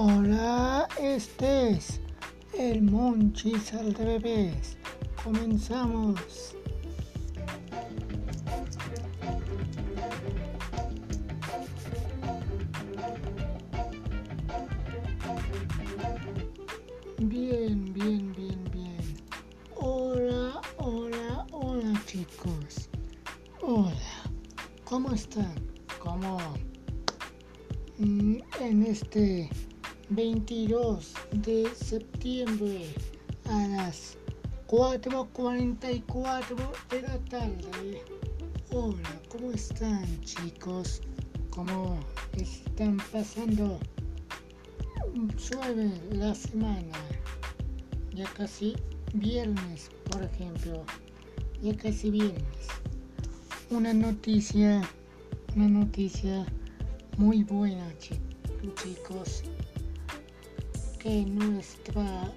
[0.00, 2.00] Hola, este es
[2.56, 4.76] el Monchis al revés.
[5.24, 6.54] Comenzamos.
[30.58, 32.92] 22 de septiembre
[33.44, 34.16] a las
[34.66, 36.56] 4.44
[36.90, 38.02] de la tarde.
[38.72, 41.00] Hola, ¿cómo están chicos?
[41.50, 42.00] ¿Cómo
[42.36, 43.78] están pasando?
[45.36, 46.98] Suave la semana.
[48.12, 48.74] Ya casi
[49.14, 50.84] viernes, por ejemplo.
[51.62, 52.66] Ya casi viernes.
[53.70, 54.82] Una noticia,
[55.54, 56.44] una noticia
[57.16, 58.18] muy buena, chi-
[58.82, 59.44] chicos.
[60.98, 62.32] Que nuestra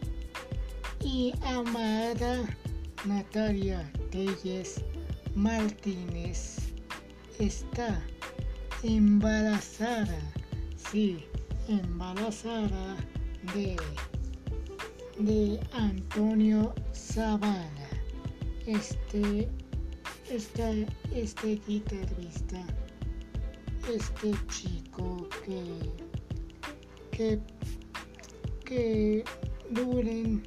[1.03, 2.45] y amada
[3.05, 4.83] Natalia Telles
[5.35, 6.71] Martínez
[7.39, 7.99] está
[8.83, 10.19] embarazada.
[10.75, 11.25] Sí,
[11.67, 12.97] embarazada
[13.55, 13.77] de,
[15.17, 17.89] de Antonio Zavala.
[18.67, 19.49] Este,
[20.29, 22.63] este, este guitarrista,
[23.91, 25.63] este chico que,
[27.11, 27.39] que,
[28.71, 29.25] que
[29.71, 30.43] duren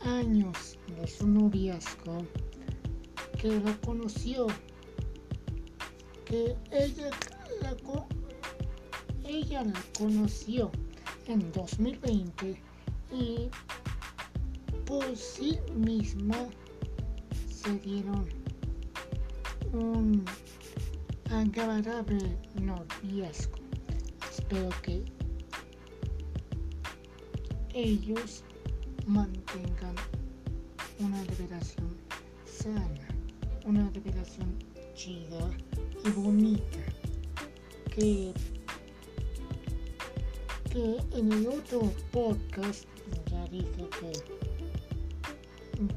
[0.00, 2.26] años de su noviazgo,
[3.38, 4.46] que la conoció,
[6.24, 7.10] que ella
[7.60, 7.76] la,
[9.22, 10.70] ella la conoció
[11.26, 12.58] en 2020
[13.12, 13.50] y
[14.86, 16.48] por sí misma
[17.50, 18.26] se dieron
[19.74, 20.24] un
[21.30, 23.58] agradable noviazgo.
[24.30, 25.15] Espero que
[27.76, 28.42] ellos
[29.06, 29.94] mantengan
[30.98, 31.94] una revelación
[32.46, 33.06] sana,
[33.66, 34.56] una revelación
[34.94, 35.50] chida
[36.02, 36.78] y bonita.
[37.94, 38.32] Que,
[40.72, 42.86] que en el otro podcast
[43.30, 44.12] ya dije que,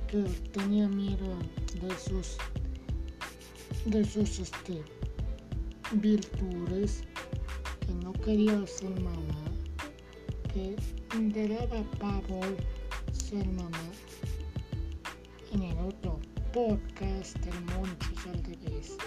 [0.08, 1.38] que tenía miedo
[1.82, 2.38] de sus
[3.86, 4.84] de sus este,
[5.94, 7.04] virtudes,
[7.86, 9.49] que no quería ser mamá,
[10.54, 10.76] que
[11.18, 12.56] le daba pavor
[13.12, 13.92] ser mamá.
[15.52, 16.20] En el otro
[16.54, 18.98] podcast del Monchis al revés,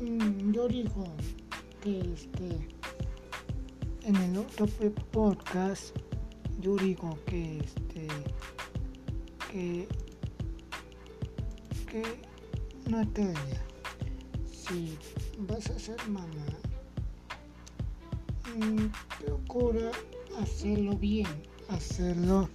[0.00, 1.06] mm, yo digo
[1.80, 2.68] que este,
[4.02, 4.66] en el otro
[5.12, 5.96] podcast,
[6.60, 8.08] yo digo que este,
[9.50, 9.88] que,
[11.90, 12.02] que
[12.90, 13.62] Natalia,
[14.50, 14.98] si
[15.38, 16.46] vas a ser mamá,
[18.56, 18.86] mm,
[19.24, 19.92] procura
[20.40, 21.26] hacerlo bien,
[21.68, 22.48] hacerlo,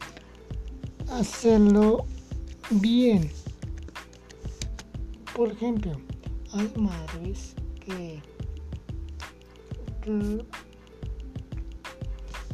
[1.09, 2.05] hacerlo
[2.69, 3.29] bien.
[5.35, 5.91] Por ejemplo,
[6.53, 7.55] hay madres
[7.85, 8.21] que,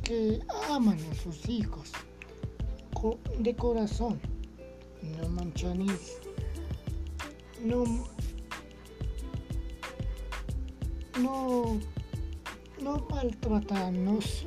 [0.04, 1.92] que, aman a sus hijos
[3.40, 4.20] de corazón,
[5.02, 5.88] no manchan y
[7.64, 7.84] no
[11.20, 11.80] no
[12.82, 14.46] no maltratarnos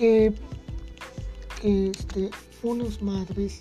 [0.00, 0.32] que
[1.62, 2.30] este
[2.62, 3.60] unas madres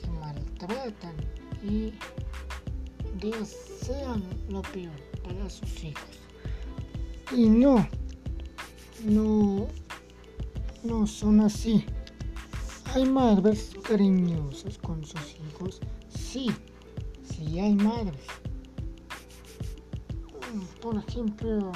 [0.00, 1.16] que maltratan
[1.64, 1.92] y
[3.18, 6.20] desean lo peor para sus hijos.
[7.32, 7.88] Y no
[9.02, 9.66] no
[10.84, 11.84] no son así.
[12.94, 15.80] Hay madres cariñosas con sus hijos.
[16.08, 16.52] Sí
[17.24, 18.26] sí hay madres.
[20.80, 21.72] Por ejemplo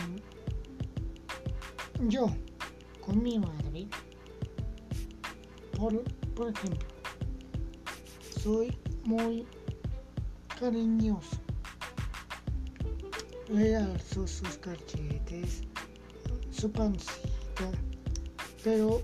[2.06, 2.28] yo
[3.04, 3.67] con mi madre
[5.78, 6.88] por, ejemplo
[8.42, 9.46] soy muy
[10.58, 11.36] cariñoso.
[13.48, 15.62] Le alzo sus cachetes
[16.50, 17.70] su pancita
[18.62, 19.00] pero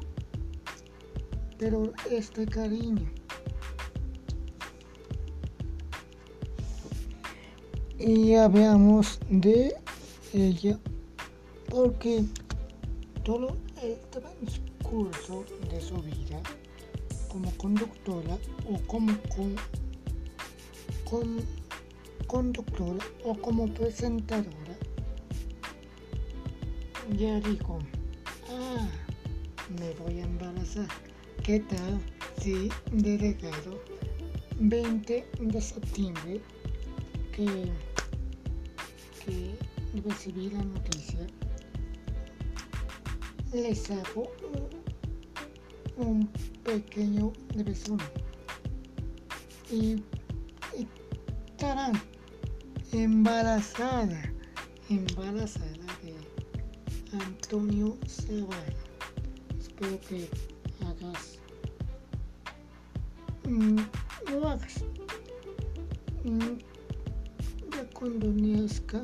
[1.58, 3.08] pero este cariño.
[7.98, 9.74] Y ya veamos de
[10.32, 10.78] ella
[11.70, 12.24] porque
[13.22, 16.42] todo el transcurso de su vida
[17.34, 18.38] como conductora
[18.70, 19.56] o como con,
[21.04, 21.44] con-
[22.28, 24.78] conductora o como presentadora
[27.18, 27.80] ya dijo
[28.50, 28.88] ah
[29.80, 30.86] me voy a embarazar.
[31.42, 32.00] ¿qué tal
[32.40, 33.82] si de regalo
[34.60, 36.40] 20 de septiembre
[37.34, 37.46] que,
[39.24, 39.56] que
[40.08, 41.26] recibí la noticia
[43.52, 44.30] les hago
[45.96, 46.28] un,
[46.64, 48.06] pequeño resumen
[49.70, 50.02] y,
[50.78, 50.88] y
[51.46, 51.92] estarán
[52.92, 54.34] embarazada
[54.90, 56.14] embarazada de
[57.18, 58.74] Antonio Zavala.
[59.58, 60.28] Espero que
[60.84, 61.38] hagas
[63.48, 63.78] mm,
[64.30, 64.84] lo hagas.
[66.24, 66.58] Mm,
[67.72, 69.00] ya cuando nazca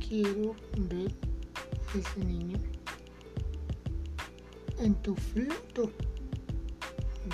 [0.00, 0.54] quiero
[0.88, 1.12] ver
[1.96, 2.58] ese niño
[4.80, 5.90] en tu fruto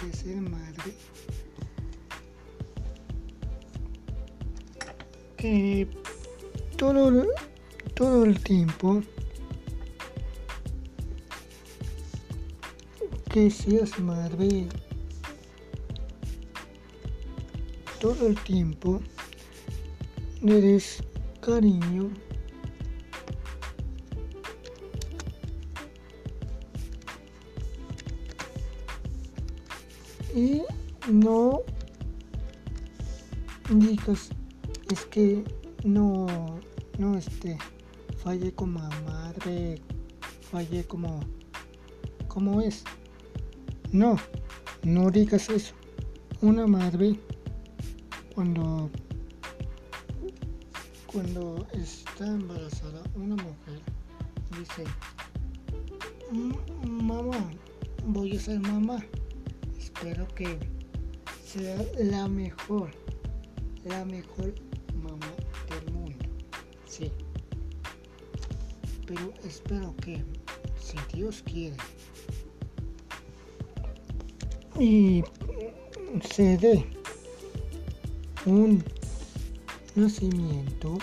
[0.03, 0.95] de ser madre.
[5.37, 5.89] Que
[6.77, 7.27] todo,
[7.95, 9.03] todo el tiempo
[13.31, 14.67] que seas madre
[18.01, 19.01] todo el tiempo
[20.43, 21.03] le des
[21.41, 22.11] cariño
[30.37, 30.63] y
[31.11, 31.63] no
[33.71, 34.29] digas
[34.93, 35.43] es que
[35.83, 36.27] no
[36.99, 37.57] no este
[38.23, 39.81] falle como madre
[40.51, 41.21] falle como
[42.29, 42.85] como es
[43.93, 44.17] no
[44.83, 45.75] no digas eso.
[46.43, 47.19] Una madre
[48.35, 48.91] cuando
[51.07, 53.81] cuando está embarazada una mujer
[54.59, 54.85] dice
[56.87, 57.49] mamá
[58.05, 59.03] voy a ser mamá
[59.97, 60.59] espero que
[61.43, 62.91] sea la mejor,
[63.85, 64.55] la mejor
[64.95, 65.33] mamá
[65.71, 66.25] del mundo.
[66.87, 67.11] Sí.
[69.07, 70.23] Pero espero que,
[70.79, 71.77] si Dios quiere,
[74.79, 75.25] y
[76.29, 76.87] se dé
[78.45, 78.85] un
[79.95, 80.99] nacimiento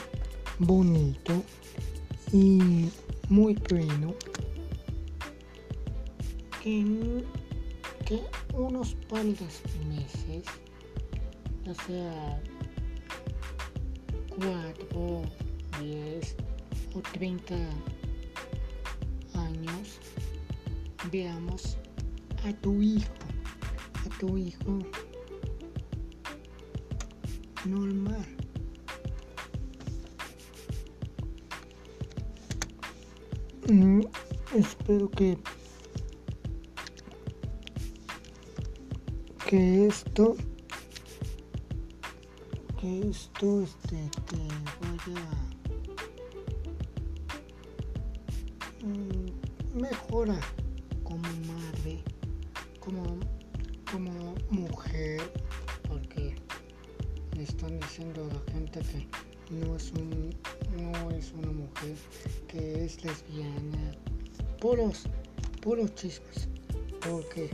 [0.59, 1.41] bonito
[2.31, 2.89] y
[3.27, 4.13] muy bueno
[6.61, 7.23] que
[8.05, 8.21] que
[8.53, 10.45] unos cuantos meses,
[11.67, 12.41] o sea,
[14.29, 15.21] 4,
[15.81, 16.35] 10
[16.95, 17.55] o 30
[19.33, 19.99] años,
[21.11, 21.77] veamos
[22.45, 23.11] a tu hijo,
[24.05, 24.79] a tu hijo
[27.65, 28.25] normal.
[33.69, 34.01] Mm,
[34.55, 35.37] espero que
[39.53, 40.35] que esto
[42.81, 44.37] que esto este te
[44.81, 45.21] vaya
[48.81, 50.39] mm, mejora
[51.03, 52.03] como madre
[52.79, 53.19] como
[53.91, 55.21] como mujer
[55.87, 56.33] porque
[57.37, 59.07] me están diciendo la gente que
[59.53, 60.35] no es un
[60.81, 61.95] no es una mujer
[62.47, 63.91] que es lesbiana.
[64.59, 65.03] Puros
[65.61, 66.49] puros chismes
[67.01, 67.51] porque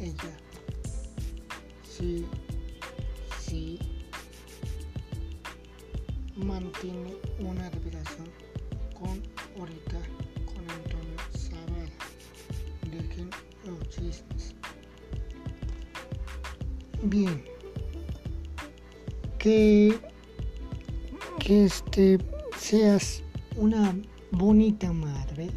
[0.00, 0.36] ella
[1.98, 2.24] sí,
[3.40, 3.78] sí
[6.36, 8.28] mantiene una relación
[8.94, 9.20] con
[9.58, 9.98] ahorita
[10.46, 11.90] con Antonio Zavala.
[12.90, 13.30] Dejen
[13.66, 14.54] los chismes.
[17.02, 17.44] Bien.
[19.38, 19.98] Que,
[21.40, 22.18] que este
[22.56, 23.22] seas
[23.56, 23.96] una
[24.30, 25.50] bonita madre.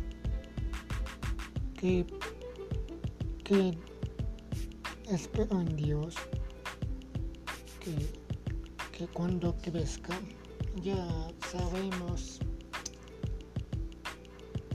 [1.79, 2.05] Que,
[3.43, 3.77] que
[5.15, 6.15] espero en Dios
[7.80, 10.18] que, cuando crezca
[10.84, 12.39] ya sabemos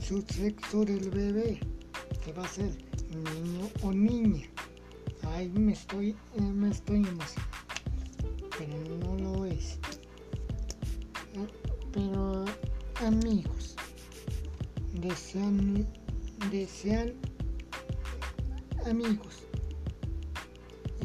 [0.05, 1.59] su sexo del bebé,
[2.23, 2.69] que va a ser
[3.09, 4.45] niño o niña.
[5.23, 9.79] Ahí me estoy, eh, me estoy emocionando, pero no lo es.
[11.35, 11.47] Eh,
[11.93, 12.43] pero
[12.95, 13.77] amigos,
[14.93, 15.87] desean,
[16.51, 17.13] desean
[18.85, 19.47] amigos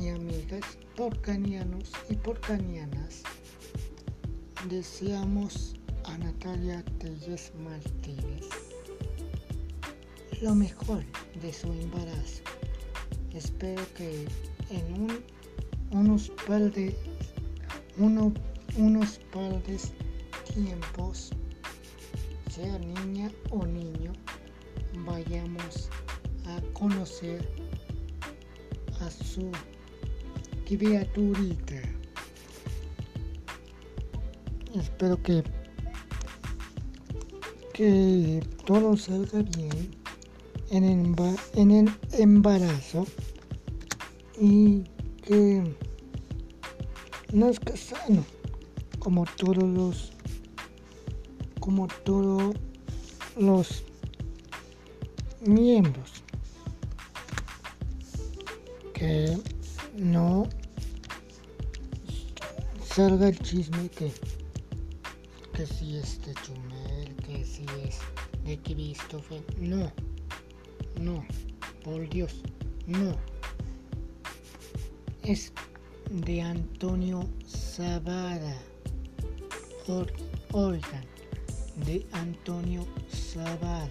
[0.02, 0.64] y amigas
[0.96, 3.22] porcanianos y porcanianas,
[4.68, 8.48] deseamos a Natalia Telles Martínez
[10.40, 11.04] lo mejor
[11.40, 12.42] de su embarazo.
[13.32, 14.26] Espero que
[14.70, 15.24] en un,
[15.92, 16.96] unos par de
[17.96, 18.34] uno,
[18.76, 19.78] unos par de
[20.52, 21.30] tiempos,
[22.50, 24.12] sea niña o niño,
[25.06, 25.88] vayamos
[26.46, 27.48] a conocer
[29.00, 29.52] a su
[30.66, 31.80] criaturita.
[34.74, 35.42] Espero que,
[37.74, 39.90] que todo salga bien
[40.70, 41.14] en el,
[41.54, 43.06] en el embarazo
[44.40, 44.82] y
[45.22, 45.76] que
[47.32, 48.24] nazca sano
[48.98, 50.12] como todos los
[51.60, 52.52] como todo
[53.36, 53.84] los
[55.46, 56.22] miembros
[58.94, 59.36] que
[59.96, 60.48] no
[62.84, 64.12] salga el chisme que,
[65.54, 67.98] que si es de Chumel, que si es
[68.44, 69.42] de Christopher.
[69.58, 69.90] No,
[71.00, 71.24] no,
[71.84, 72.42] por Dios,
[72.86, 73.16] no.
[75.22, 75.52] Es
[76.10, 78.56] de Antonio Zavara.
[80.52, 81.04] Oigan,
[81.86, 83.88] de Antonio Zavara.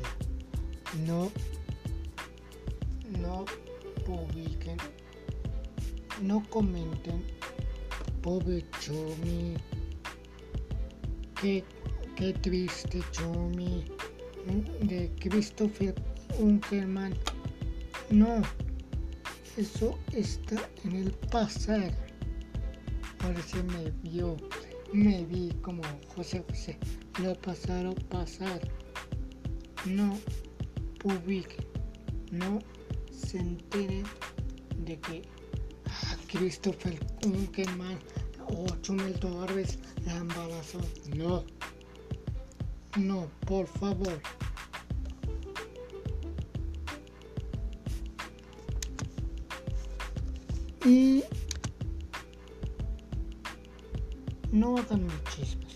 [1.06, 1.32] No,
[3.20, 3.46] no
[4.06, 4.78] publiquen,
[6.22, 7.24] no comenten
[8.22, 9.56] pobre Chomi,
[11.42, 11.64] qué,
[12.16, 13.86] qué triste Chomi,
[14.82, 15.96] de Christopher
[16.40, 17.14] Unkerman.
[18.12, 18.42] No,
[19.58, 21.92] eso está en el pasado.
[23.20, 24.38] Ahora se me vio,
[24.94, 25.82] me vi como
[26.16, 26.78] José José,
[27.22, 28.62] lo pasaron pasar.
[29.86, 30.18] No
[31.00, 31.66] publiquen,
[32.32, 32.60] no
[33.12, 34.04] se enteren
[34.86, 35.41] de que
[36.32, 38.00] Christopher Kunkelman
[38.48, 40.80] o Chumel Torres la embarazó.
[41.16, 41.44] No.
[42.98, 44.22] No, por favor.
[50.86, 51.24] Y
[54.52, 55.74] no hagan chismes.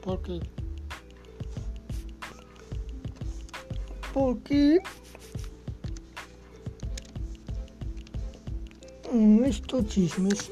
[0.00, 0.40] Porque
[4.12, 4.78] porque
[9.12, 10.50] estos chismes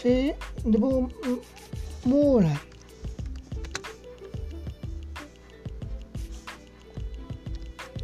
[0.00, 2.58] se demoran.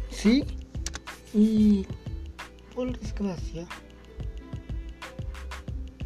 [0.09, 0.43] Sí,
[1.33, 1.85] y
[2.73, 3.67] por desgracia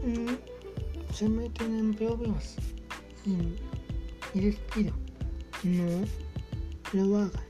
[0.04, 2.56] mm, se meten en problemas
[3.26, 4.94] y, y les pido
[5.64, 6.06] no
[6.94, 7.49] lo hagan.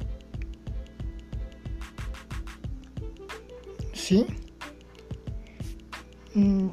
[4.10, 4.26] ¿Sí?
[6.34, 6.70] Mm,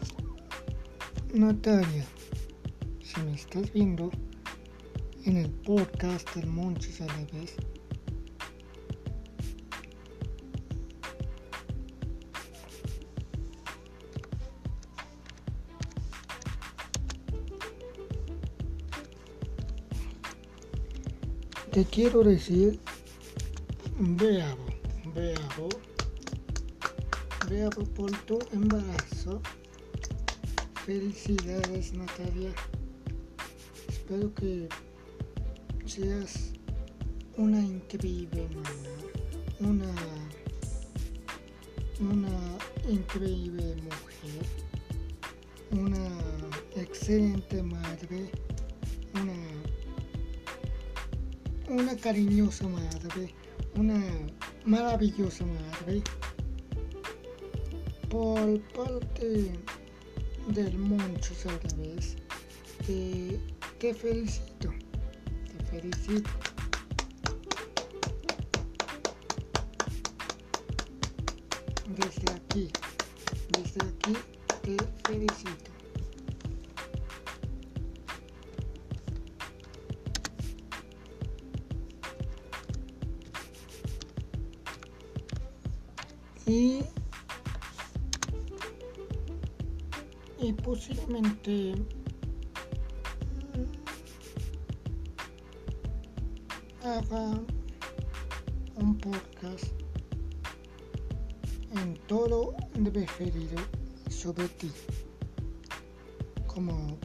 [1.35, 2.07] Natalia,
[3.03, 4.11] si me estás viendo
[5.27, 7.57] en el podcast del Monchis Aleves,
[21.71, 22.81] te quiero decir,
[23.99, 24.73] veamos,
[25.15, 25.96] veamos
[27.95, 29.41] por tu embarazo.
[30.85, 32.53] Felicidades Natalia.
[33.89, 34.69] Espero que
[35.85, 36.53] seas
[37.37, 38.71] una increíble mamá,
[39.61, 39.95] una,
[42.01, 44.43] una increíble mujer,
[45.71, 46.19] una
[46.75, 48.29] excelente madre,
[49.15, 49.39] una,
[51.81, 53.33] una cariñosa madre,
[53.77, 54.03] una
[54.65, 56.03] maravillosa madre
[58.11, 59.53] por parte
[60.49, 61.35] del Moncho
[61.77, 62.17] vez
[62.87, 63.41] te,
[63.79, 64.73] te felicito,
[65.49, 66.31] te felicito.
[71.89, 72.71] Desde aquí,
[90.87, 91.75] posiblemente
[96.85, 97.41] haga
[98.77, 99.65] un podcast
[101.75, 103.57] en todo referido
[104.11, 104.71] sobre ti
[106.47, 106.97] como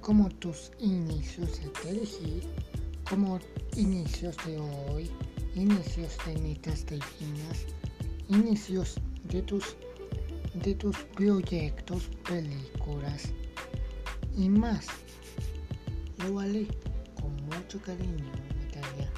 [0.00, 3.40] como tus inicios de TLG, como
[3.76, 5.10] inicios de hoy,
[5.56, 7.66] inicios de netas divinas,
[8.28, 9.76] inicios de tus
[10.62, 13.32] de tus proyectos, películas
[14.36, 14.86] y más.
[16.18, 16.66] Lo vale
[17.20, 18.24] con mucho cariño,
[18.62, 19.10] Natalia.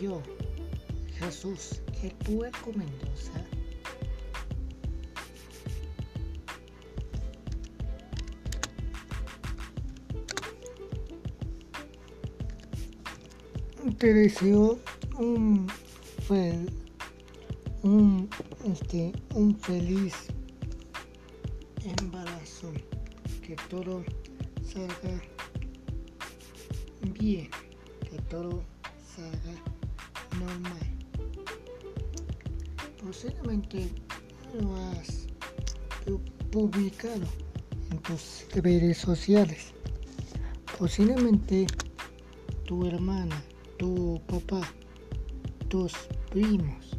[0.00, 0.22] Yo,
[1.18, 3.44] Jesús, el puerco Mendoza,
[13.98, 14.78] te deseo
[15.18, 15.68] un
[16.26, 16.68] fel
[17.82, 18.28] un,
[18.64, 20.14] este, un feliz
[22.00, 22.72] embarazo,
[23.42, 24.04] que todo
[24.62, 25.20] salga
[27.14, 27.48] bien,
[28.08, 28.62] que todo
[29.16, 29.54] salga
[30.38, 31.02] normal.
[33.04, 33.88] Posiblemente
[34.60, 35.26] lo has
[36.50, 37.26] publicado
[37.90, 39.72] en tus redes sociales.
[40.78, 41.66] Posiblemente
[42.64, 43.42] tu hermana,
[43.78, 44.62] tu papá,
[45.68, 45.92] tus
[46.30, 46.98] primos,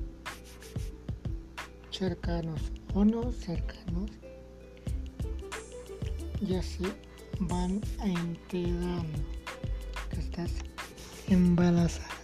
[2.04, 2.60] cercanos
[2.94, 4.12] o no cercanos,
[6.42, 6.84] ya se
[7.40, 9.20] van enterando
[10.10, 10.52] que estás
[11.30, 12.23] embarazada.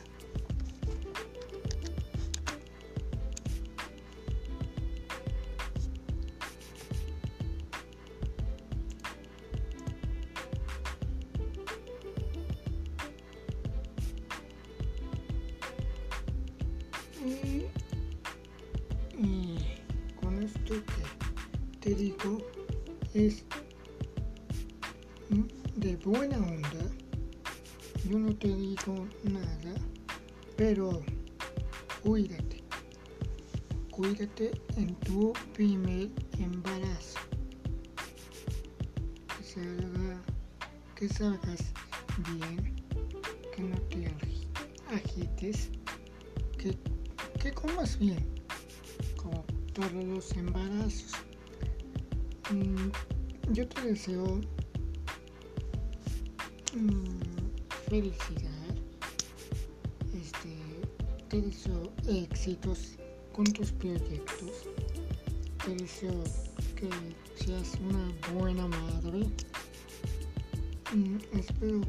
[28.40, 29.74] Te digo nada,
[30.56, 31.02] pero
[32.04, 32.64] cuídate.
[33.92, 37.20] Cuídate en tu primer embarazo.
[39.28, 40.22] Que salga,
[40.96, 41.74] que salgas
[42.32, 42.76] bien,
[43.56, 44.48] que no te agi-
[44.94, 45.70] agites,
[46.58, 46.78] que,
[47.42, 48.26] que comas bien,
[49.18, 49.44] como
[49.74, 51.12] todos los embarazos.
[52.52, 52.90] Mm,
[53.54, 54.40] Yo te deseo
[56.74, 57.19] mm,
[57.90, 58.76] felicidad,
[60.14, 60.56] este,
[61.28, 62.96] te deseo éxitos
[63.34, 64.68] con tus proyectos,
[65.66, 66.24] te deseo
[66.76, 66.90] que
[67.44, 69.26] seas una buena madre.
[70.94, 71.82] Mm, espero,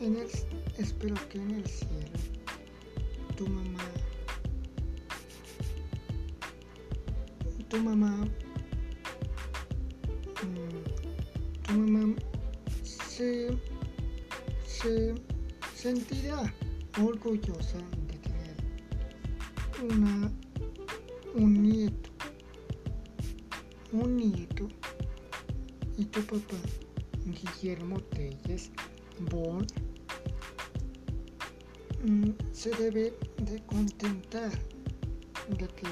[0.00, 0.28] en el,
[0.78, 2.18] espero que en el cielo
[3.36, 3.84] tu mamá,
[7.68, 8.28] tu mamá,
[10.44, 12.14] mm, tu mamá
[12.84, 13.58] se,
[14.64, 15.14] se
[15.88, 16.42] sentirá
[17.00, 17.78] orgullosa
[18.08, 18.56] de tener
[19.90, 20.30] una,
[21.34, 22.10] un nieto,
[23.92, 24.68] un nieto
[25.96, 26.60] y tu papá,
[27.24, 28.70] Guillermo Telles
[29.30, 29.66] Bon,
[32.04, 34.52] mm, se debe de contentar
[35.48, 35.88] de que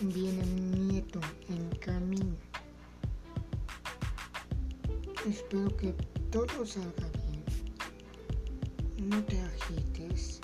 [0.00, 1.20] viene un nieto
[1.50, 2.34] en camino.
[5.28, 5.92] Espero que
[6.30, 7.21] todo salga bien.
[9.12, 10.40] No te agites,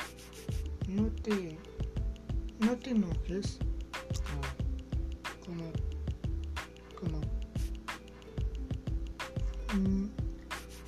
[0.89, 1.59] no te,
[2.59, 3.57] no te enojes,
[5.47, 5.73] como,
[7.01, 7.21] como,
[9.75, 10.09] mm,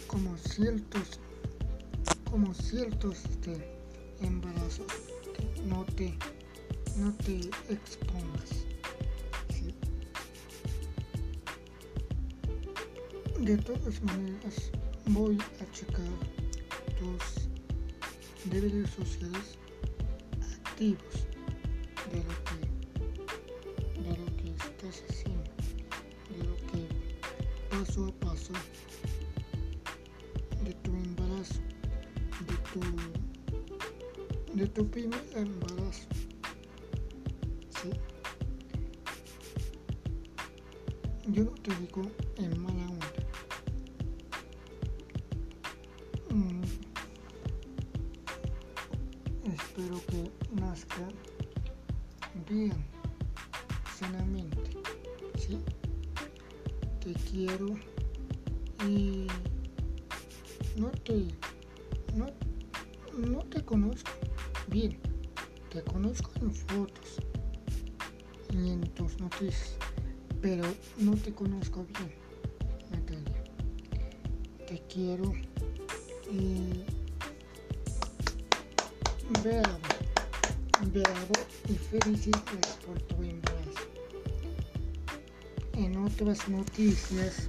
[0.09, 1.21] como ciertos,
[2.31, 3.57] como ciertos este,
[4.21, 4.93] embarazos
[5.65, 6.19] no te,
[6.99, 7.41] no te
[7.71, 8.67] expongas.
[13.41, 14.71] De todas maneras,
[15.07, 16.05] voy a checar
[16.99, 17.40] tus
[18.47, 19.59] deberes sociales
[20.65, 21.27] activos.
[22.11, 22.59] De lo que,
[24.03, 25.51] de lo que estás haciendo,
[26.31, 26.89] de lo que
[27.69, 28.53] paso a paso.
[30.65, 31.61] De tu embarazo,
[32.49, 32.81] de tu,
[34.57, 35.70] de tu primer embarazo.
[49.53, 51.09] Espero que nazca
[52.49, 52.73] bien,
[53.99, 54.71] sanamente.
[55.37, 55.59] ¿sí?
[57.01, 57.69] Te quiero
[58.87, 59.27] y
[60.77, 61.27] no te,
[62.15, 62.27] no,
[63.19, 64.11] no te conozco
[64.69, 64.99] bien.
[65.71, 67.19] Te conozco en fotos
[68.53, 69.77] y en tus noticias,
[70.43, 70.65] pero
[70.99, 72.31] no te conozco bien.
[74.67, 75.33] Te quiero
[76.31, 76.85] y
[79.43, 79.79] bravo,
[80.93, 81.33] bravo
[81.69, 83.87] y felicidades por tu embarazo.
[85.75, 87.49] En otras noticias,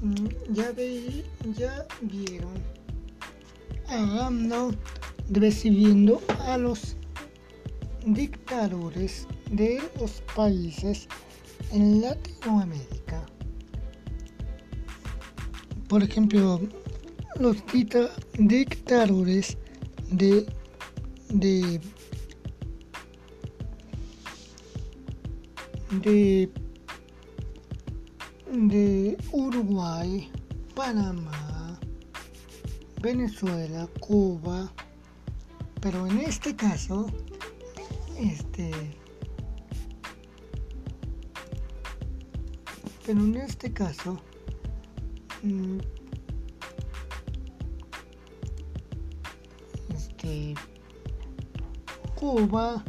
[0.00, 1.24] mm, ya veí,
[1.56, 2.54] ya vieron
[3.88, 4.72] a AMLO
[5.30, 6.96] recibiendo a los
[8.04, 11.08] dictadores de los países
[11.72, 13.26] en Latinoamérica.
[15.88, 16.60] Por ejemplo,
[17.38, 19.56] los dicta- dictadores
[20.10, 20.46] de,
[21.28, 21.80] de,
[26.02, 26.52] de,
[28.52, 30.30] de Uruguay,
[30.74, 31.78] Panamá,
[33.00, 34.72] Venezuela, Cuba,
[35.80, 37.06] pero en este caso,
[38.18, 38.70] este,
[43.04, 44.20] pero en este caso,
[45.42, 45.78] mm,
[49.94, 50.54] este,
[52.26, 52.84] Cuba,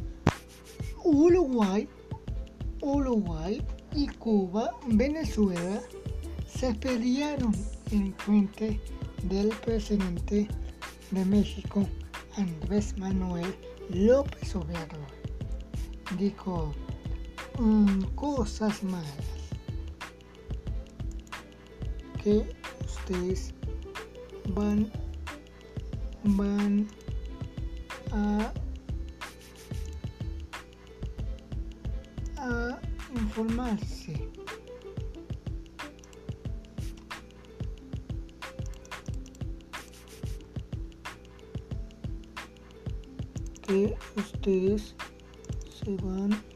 [1.03, 1.87] Uruguay,
[2.81, 5.79] Uruguay y Cuba, Venezuela
[6.47, 7.53] se pelearon
[7.91, 8.81] en frente
[9.25, 10.47] del presidente
[11.11, 11.87] de México,
[12.35, 13.53] Andrés Manuel
[13.91, 15.05] López Obrador,
[16.17, 16.73] dijo
[17.59, 19.27] mm, cosas malas
[22.23, 22.43] que
[22.87, 23.53] ustedes
[24.55, 24.91] van
[26.23, 26.87] van
[28.11, 28.66] a a
[33.37, 34.13] informarse.
[43.61, 44.95] Que ustedes
[45.69, 46.46] se van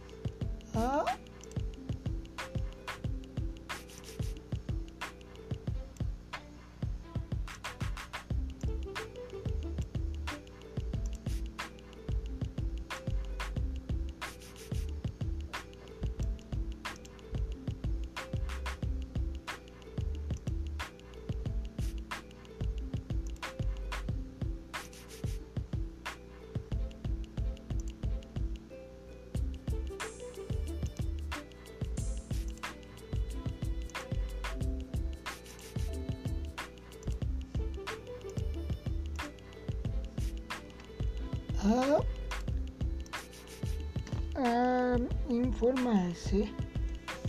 [44.35, 44.97] a,
[45.29, 46.49] informarse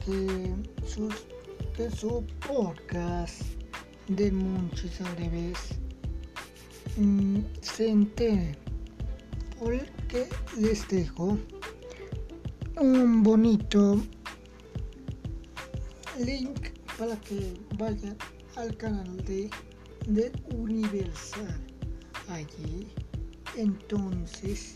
[0.05, 0.55] que,
[0.87, 1.27] sus,
[1.77, 3.42] que su podcast
[4.09, 5.59] de Munchis al revés
[6.97, 8.57] mm, se entere
[9.59, 11.38] porque les dejo
[12.81, 14.03] un bonito
[16.18, 18.16] link para que vayan
[18.57, 19.51] al canal de,
[20.07, 21.61] de Universal.
[22.29, 22.88] Allí
[23.56, 24.74] entonces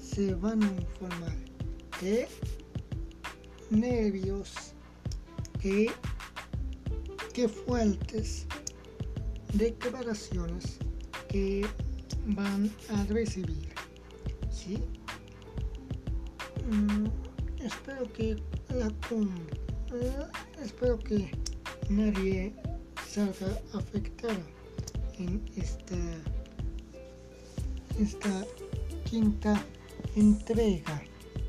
[0.00, 1.36] se van a informar
[1.98, 2.28] qué
[3.70, 4.52] nervios,
[5.60, 5.90] qué,
[7.32, 8.46] qué fuertes
[9.54, 10.78] declaraciones
[11.28, 11.66] que
[12.26, 13.72] van a recibir.
[14.50, 14.78] ¿sí?
[16.70, 17.06] Mm,
[17.64, 18.36] espero que
[18.70, 18.88] la
[19.92, 20.26] eh,
[20.62, 21.30] espero que
[21.88, 22.54] nadie
[23.06, 24.40] salga afectado
[25.18, 25.96] en esta
[28.00, 28.46] esta
[29.08, 29.62] quinta
[30.16, 31.02] entrega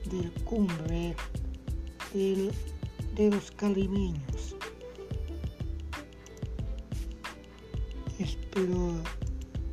[0.10, 1.16] del cumbre
[2.14, 4.56] de los caribeños.
[8.20, 9.02] Espero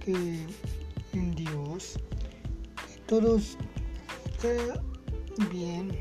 [0.01, 0.45] que
[1.13, 1.99] en Dios
[3.07, 3.57] todos
[4.27, 4.59] esté
[5.53, 5.97] bien.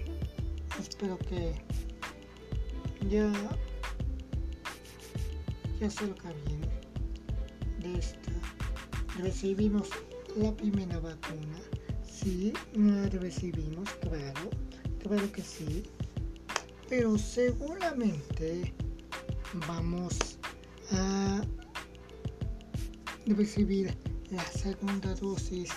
[0.80, 1.54] Espero que
[3.08, 3.32] ya,
[5.80, 6.62] ya salga bien
[7.80, 8.32] de esta.
[9.20, 9.90] Recibimos
[10.38, 11.60] la primera vacuna.
[12.04, 14.50] Sí, la recibimos, claro,
[15.00, 15.84] claro que sí.
[16.90, 18.74] Pero seguramente
[19.68, 20.18] vamos
[20.92, 21.42] a
[23.26, 23.96] recibir
[24.30, 25.70] la segunda dosis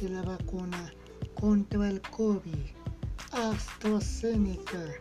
[0.00, 0.92] de la vacuna
[1.34, 2.82] contra el COVID.
[3.32, 4.94] AstraZeneca.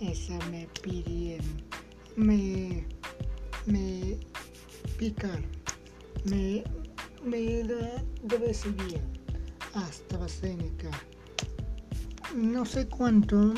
[0.00, 1.62] Esa me pidieron.
[2.16, 2.86] Me,
[3.66, 4.18] me
[4.98, 5.46] picaron.
[6.24, 6.64] Me
[7.24, 8.04] me la
[8.38, 9.00] recibía
[9.74, 10.90] hasta Seneca.
[12.34, 13.54] No sé cuánto,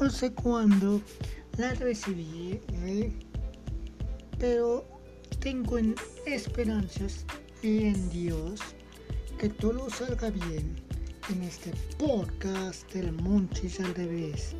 [0.00, 1.00] no sé cuándo
[1.56, 3.12] la recibí, ¿eh?
[4.38, 4.86] pero
[5.40, 5.78] tengo
[6.26, 7.24] esperanzas
[7.62, 8.60] en Dios
[9.38, 10.76] que todo salga bien
[11.30, 14.54] en este podcast del Monchis al revés.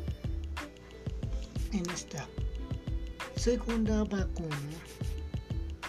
[1.71, 2.27] En esta
[3.35, 4.79] segunda vacuna,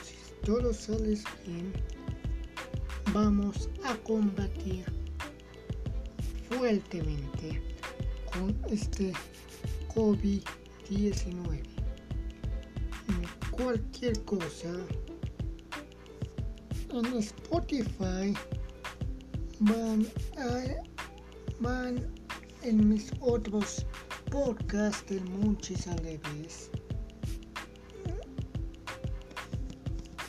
[0.03, 1.73] si todo sale bien,
[3.12, 4.85] vamos a combatir
[6.49, 7.61] fuertemente
[8.33, 9.12] con este
[9.94, 11.62] COVID-19.
[13.51, 14.73] Cualquier cosa
[16.90, 18.35] en Spotify
[19.59, 20.07] van
[20.38, 20.83] a
[21.61, 22.07] van
[22.62, 23.85] en mis otros
[24.31, 26.70] podcasts del Munchis Aleves.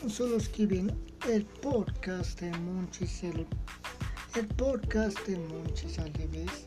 [0.07, 0.91] Solo escriben
[1.29, 3.45] el podcast de Monchis, el,
[4.57, 6.65] podcast de Monchis al revés.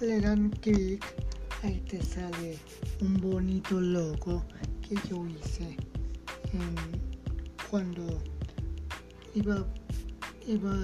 [0.00, 1.04] Le dan clic,
[1.62, 2.58] ahí te sale
[3.00, 4.42] un bonito logo
[4.80, 5.76] que yo hice
[7.70, 8.22] cuando
[9.34, 9.66] iba,
[10.46, 10.74] iba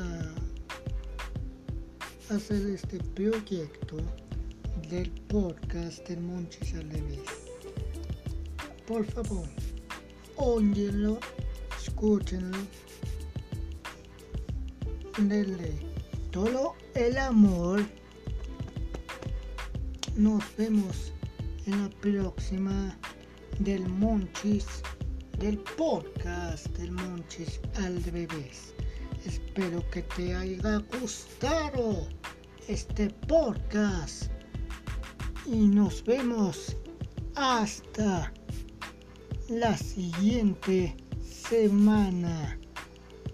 [2.31, 3.97] a hacer este proyecto
[4.91, 7.21] del podcast de Monchis al revés.
[8.87, 9.49] Por favor,
[10.37, 11.19] óyenlo
[11.89, 12.59] escúchenlo.
[15.19, 15.73] Denle
[16.31, 17.85] todo el amor.
[20.15, 21.13] Nos vemos
[21.67, 22.97] en la próxima
[23.59, 24.67] del Monchis
[25.39, 28.75] del podcast del Monchis al revés.
[29.25, 32.07] Espero que te haya gustado
[32.69, 34.31] este podcast
[35.47, 36.77] y nos vemos
[37.35, 38.33] hasta
[39.49, 40.95] la siguiente
[41.49, 42.59] semana.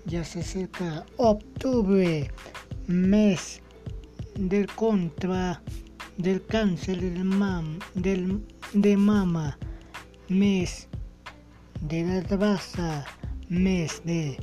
[0.07, 2.31] Ya se acerca octubre,
[2.87, 3.61] mes
[4.37, 5.63] del contra
[6.19, 8.41] del cáncer del mam, del,
[8.73, 9.59] de mama,
[10.29, 10.87] mes
[11.81, 13.05] de la raza,
[13.49, 14.37] mes de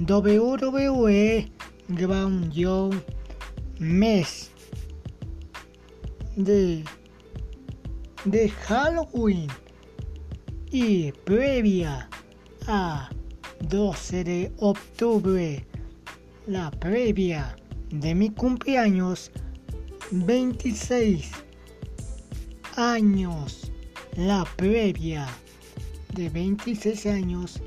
[0.00, 1.52] WWE
[1.88, 2.90] Ground Joe,
[3.78, 4.50] mes
[6.36, 6.82] de,
[8.24, 9.48] de Halloween
[10.70, 12.08] y previa
[12.66, 13.08] a
[13.68, 15.64] 12 de octubre,
[16.46, 17.56] la previa
[17.90, 19.30] de mi cumpleaños
[20.10, 21.30] 26
[22.76, 23.72] años,
[24.16, 25.26] la previa
[26.14, 27.60] de 26 años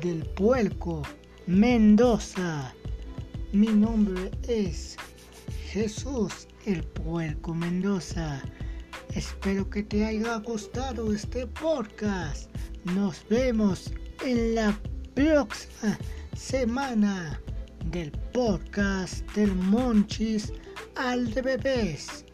[0.00, 1.02] del puerco
[1.46, 2.74] Mendoza.
[3.52, 4.96] Mi nombre es
[5.68, 8.42] Jesús el puerco Mendoza.
[9.14, 12.50] Espero que te haya gustado este podcast.
[12.84, 13.92] Nos vemos
[14.24, 14.78] en la
[15.14, 15.98] próxima
[16.36, 17.40] semana
[17.86, 20.52] del podcast del Monchis
[20.94, 22.24] al revés.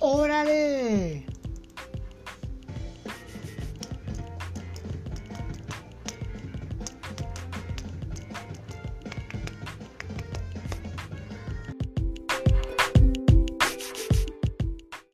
[0.00, 1.26] ¡Órale!